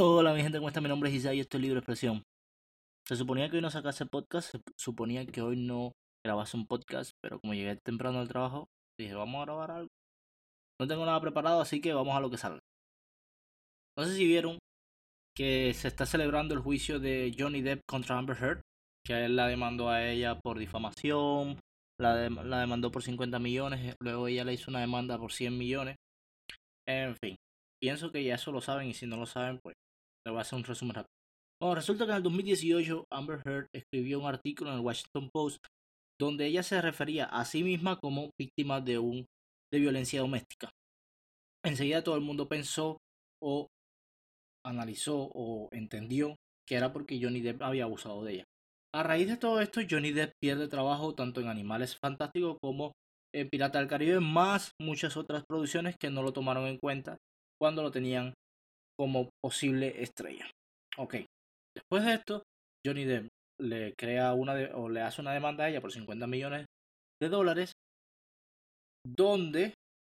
[0.00, 0.80] Hola mi gente, ¿cómo está?
[0.80, 2.22] Mi nombre es Isaiah y esto es Libre Expresión.
[3.04, 5.90] Se suponía que hoy no sacase podcast, se suponía que hoy no
[6.24, 9.88] grabase un podcast, pero como llegué temprano al trabajo, dije, vamos a grabar algo.
[10.80, 12.60] No tengo nada preparado, así que vamos a lo que salga.
[13.98, 14.60] No sé si vieron
[15.36, 18.60] que se está celebrando el juicio de Johnny Depp contra Amber Heard,
[19.04, 21.58] que él la demandó a ella por difamación,
[22.00, 25.96] la, la demandó por 50 millones, luego ella le hizo una demanda por 100 millones.
[26.86, 27.34] En fin,
[27.82, 29.74] pienso que ya eso lo saben y si no lo saben, pues
[30.28, 31.74] le voy a hacer un resumen rápido.
[31.74, 35.66] Resulta que en el 2018 Amber Heard escribió un artículo en el Washington Post
[36.20, 39.26] donde ella se refería a sí misma como víctima de un
[39.72, 40.70] de violencia doméstica.
[41.64, 42.98] Enseguida todo el mundo pensó
[43.42, 43.68] o
[44.64, 46.36] analizó o entendió
[46.66, 48.44] que era porque Johnny Depp había abusado de ella.
[48.94, 52.92] A raíz de todo esto, Johnny Depp pierde trabajo tanto en Animales Fantásticos como
[53.34, 57.18] en Pirata del Caribe, más muchas otras producciones que no lo tomaron en cuenta
[57.60, 58.34] cuando lo tenían
[58.98, 60.50] como posible estrella.
[60.96, 61.16] Ok,
[61.74, 62.42] después de esto,
[62.84, 63.28] Johnny Depp
[63.60, 66.66] le crea una o le hace una demanda a ella por 50 millones
[67.20, 67.72] de dólares,
[69.06, 69.74] donde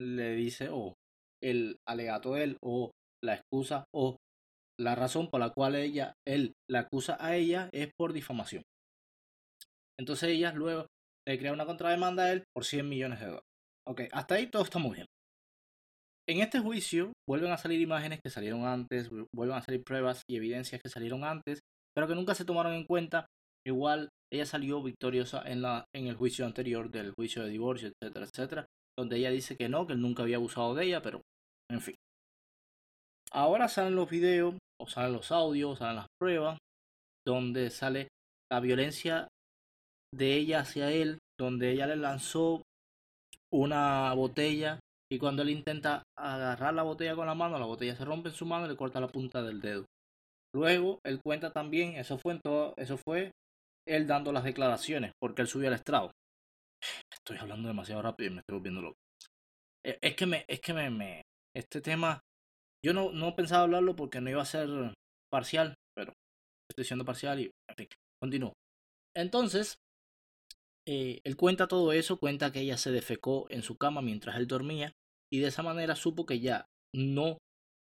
[0.00, 0.94] le dice o
[1.42, 2.90] el alegato de él o
[3.22, 4.16] la excusa o
[4.78, 8.62] la razón por la cual ella él la acusa a ella es por difamación.
[9.98, 10.86] Entonces ella luego
[11.26, 13.46] le crea una contrademanda a él por 100 millones de dólares.
[13.86, 15.06] Ok, hasta ahí todo está muy bien.
[16.26, 20.36] En este juicio vuelven a salir imágenes que salieron antes, vuelven a salir pruebas y
[20.36, 21.60] evidencias que salieron antes,
[21.94, 23.26] pero que nunca se tomaron en cuenta.
[23.66, 28.26] Igual ella salió victoriosa en, la, en el juicio anterior del juicio de divorcio, etcétera,
[28.26, 28.66] etcétera,
[28.98, 31.20] donde ella dice que no, que él nunca había abusado de ella, pero
[31.70, 31.94] en fin.
[33.30, 36.58] Ahora salen los videos, o salen los audios, o salen las pruebas,
[37.26, 38.08] donde sale
[38.50, 39.28] la violencia
[40.14, 42.62] de ella hacia él, donde ella le lanzó
[43.52, 44.78] una botella
[45.14, 48.34] y cuando él intenta agarrar la botella con la mano, la botella se rompe en
[48.34, 49.84] su mano y le corta la punta del dedo.
[50.52, 53.30] Luego, él cuenta también, eso fue todo, eso fue
[53.86, 56.10] él dando las declaraciones, porque él subió al estrado.
[57.12, 58.96] Estoy hablando demasiado rápido y me estoy volviendo loco.
[59.86, 61.22] E, es que me, es que me, me
[61.54, 62.20] este tema,
[62.84, 64.68] yo no, no pensaba hablarlo porque no iba a ser
[65.30, 66.12] parcial, pero
[66.68, 67.88] estoy siendo parcial y, en fin,
[68.20, 68.52] continúo.
[69.16, 69.76] Entonces,
[70.88, 74.48] eh, él cuenta todo eso, cuenta que ella se defecó en su cama mientras él
[74.48, 74.92] dormía
[75.34, 77.38] y de esa manera supo que ya no,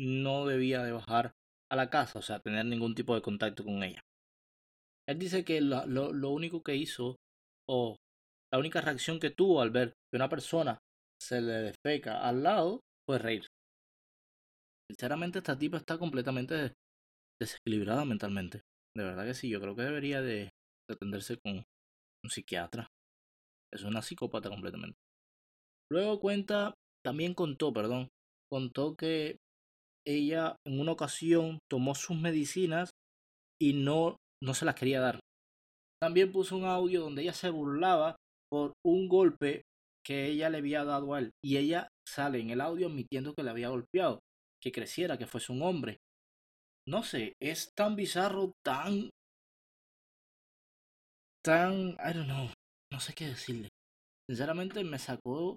[0.00, 1.34] no debía de bajar
[1.70, 4.00] a la casa, o sea, tener ningún tipo de contacto con ella.
[5.06, 7.16] Él dice que lo, lo, único que hizo,
[7.68, 7.96] o
[8.50, 10.78] la única reacción que tuvo al ver que una persona
[11.20, 13.46] se le defeca al lado, fue reír.
[14.90, 16.72] Sinceramente, esta tipa está completamente
[17.38, 18.62] desequilibrada mentalmente.
[18.96, 20.48] De verdad que sí, yo creo que debería de
[20.90, 22.88] atenderse con un psiquiatra.
[23.70, 24.96] Es una psicópata completamente.
[25.90, 28.08] Luego cuenta, también contó, perdón,
[28.50, 29.38] contó que
[30.06, 32.90] ella en una ocasión tomó sus medicinas
[33.60, 35.20] y no, no se las quería dar.
[36.00, 38.16] También puso un audio donde ella se burlaba
[38.50, 39.62] por un golpe
[40.04, 41.30] que ella le había dado a él.
[41.42, 44.20] Y ella sale en el audio admitiendo que le había golpeado,
[44.62, 45.98] que creciera, que fuese un hombre.
[46.86, 49.08] No sé, es tan bizarro, tan...
[51.42, 51.90] tan...
[51.92, 52.50] I don't know,
[52.92, 53.70] no sé qué decirle.
[54.28, 55.56] Sinceramente me sacó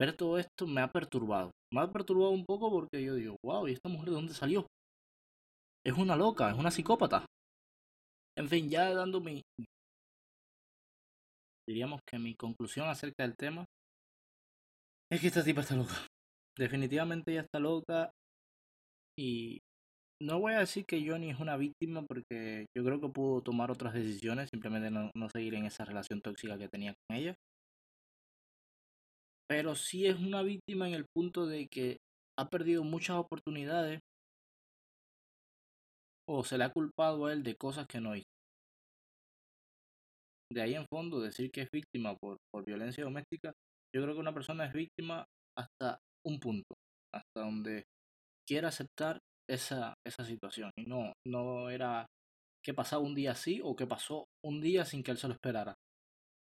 [0.00, 1.50] ver todo esto me ha perturbado.
[1.72, 4.66] Me ha perturbado un poco porque yo digo, wow, ¿y esta mujer de dónde salió?
[5.84, 7.26] Es una loca, es una psicópata.
[8.36, 9.42] En fin, ya dando mi...
[11.68, 13.64] Diríamos que mi conclusión acerca del tema
[15.12, 16.06] es que esta tipa está loca.
[16.56, 18.10] Definitivamente ella está loca
[19.18, 19.58] y
[20.22, 23.70] no voy a decir que Johnny es una víctima porque yo creo que pudo tomar
[23.70, 27.34] otras decisiones, simplemente no, no seguir en esa relación tóxica que tenía con ella
[29.48, 31.96] pero sí es una víctima en el punto de que
[32.38, 34.00] ha perdido muchas oportunidades
[36.28, 38.28] o se le ha culpado a él de cosas que no hizo.
[40.52, 43.52] De ahí en fondo, decir que es víctima por, por violencia doméstica,
[43.94, 45.24] yo creo que una persona es víctima
[45.58, 46.74] hasta un punto,
[47.14, 47.84] hasta donde
[48.46, 50.70] quiera aceptar esa, esa situación.
[50.78, 52.06] Y no, no era
[52.64, 55.34] que pasaba un día así o que pasó un día sin que él se lo
[55.34, 55.74] esperara.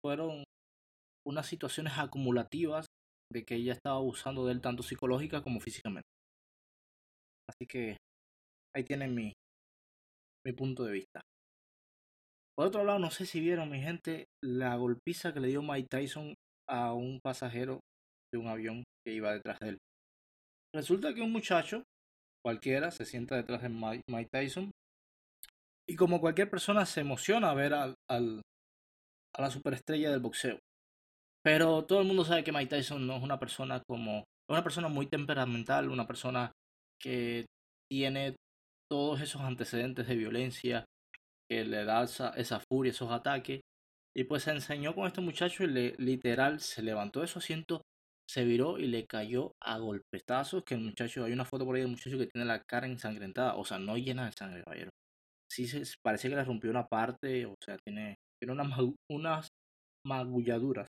[0.05, 0.45] Fueron
[1.27, 2.86] unas situaciones acumulativas
[3.33, 6.09] de que ella estaba abusando de él tanto psicológica como físicamente.
[7.49, 7.97] Así que
[8.75, 9.33] ahí tienen mi,
[10.45, 11.21] mi punto de vista.
[12.57, 15.89] Por otro lado, no sé si vieron, mi gente, la golpiza que le dio Mike
[15.91, 16.35] Tyson
[16.69, 17.81] a un pasajero
[18.33, 19.79] de un avión que iba detrás de él.
[20.75, 21.83] Resulta que un muchacho,
[22.45, 24.71] cualquiera, se sienta detrás de Mike, Tyson
[25.89, 28.43] y como cualquier persona se emociona a ver al, al,
[29.35, 30.59] a la superestrella del boxeo.
[31.47, 34.19] Pero todo el mundo sabe que Mike Tyson no es una persona como.
[34.19, 36.51] Es una persona muy temperamental, una persona
[37.01, 37.47] que
[37.89, 38.35] tiene
[38.91, 40.85] todos esos antecedentes de violencia
[41.49, 43.61] que le da esa, esa furia, esos ataques.
[44.17, 47.83] Y pues se enseñó con este muchacho y le, literal se levantó de su asiento,
[48.29, 50.65] se viró y le cayó a golpetazos.
[50.65, 53.55] Que el muchacho, hay una foto por ahí del muchacho que tiene la cara ensangrentada,
[53.55, 54.91] o sea, no llena de sangre, caballero.
[55.49, 58.69] Sí se, parece que le rompió una parte, o sea, tiene, tiene unas,
[59.09, 59.49] unas
[60.05, 60.89] magulladuras.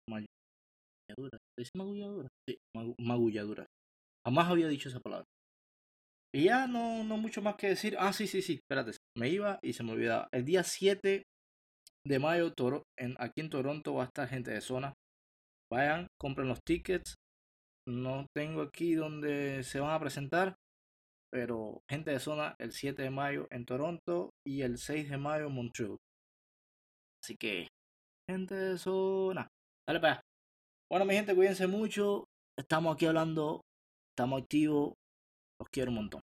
[1.10, 2.32] Magulladuras, ¿dice magulladuras?
[2.48, 2.58] Sí,
[3.00, 3.68] magulladuras.
[4.26, 5.26] Jamás había dicho esa palabra.
[6.34, 7.96] Y ya no, no mucho más que decir.
[8.00, 8.92] Ah, sí, sí, sí, espérate.
[9.18, 10.28] Me iba y se me olvidaba.
[10.32, 11.24] El día 7
[12.06, 12.84] de mayo, Toro,
[13.18, 14.94] aquí en Toronto va a estar gente de zona.
[15.72, 17.16] Vayan, compren los tickets.
[17.88, 20.56] No tengo aquí donde se van a presentar.
[21.32, 25.48] Pero gente de zona el 7 de mayo en Toronto y el 6 de mayo
[25.48, 25.98] en Montreal.
[27.24, 27.68] Así que,
[28.30, 29.48] gente de zona.
[29.88, 30.29] Dale para allá.
[30.90, 32.26] Bueno, mi gente, cuídense mucho.
[32.58, 33.62] Estamos aquí hablando.
[34.12, 34.94] Estamos activos.
[35.60, 36.22] Los quiero un montón.